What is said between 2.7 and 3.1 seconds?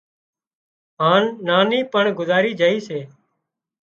سي